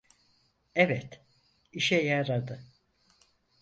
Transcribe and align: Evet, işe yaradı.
Evet, 0.75 1.21
işe 1.71 1.95
yaradı. 2.01 2.63